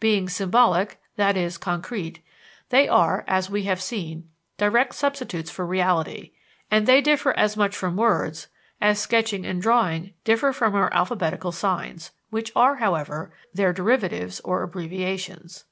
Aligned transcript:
Being 0.00 0.30
symbolic, 0.30 0.98
i.e., 1.18 1.50
concrete, 1.60 2.20
they 2.70 2.88
are, 2.88 3.22
as 3.28 3.50
we 3.50 3.64
have 3.64 3.82
seen, 3.82 4.30
direct 4.56 4.94
substitutes 4.94 5.50
for 5.50 5.66
reality, 5.66 6.32
and 6.70 6.86
they 6.86 7.02
differ 7.02 7.36
as 7.38 7.54
much 7.54 7.76
from 7.76 7.94
words 7.94 8.46
as 8.80 8.98
sketching 8.98 9.44
and 9.44 9.60
drawing 9.60 10.14
differ 10.24 10.54
from 10.54 10.74
our 10.74 10.90
alphabetical 10.94 11.52
signs, 11.52 12.12
which 12.30 12.50
are, 12.56 12.76
however, 12.76 13.34
their 13.52 13.74
derivatives 13.74 14.40
or 14.40 14.62
abbreviations. 14.62 15.66